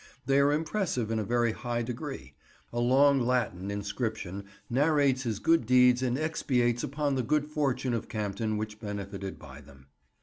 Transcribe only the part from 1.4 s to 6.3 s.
high degree. A long Latin inscription narrates his good deeds and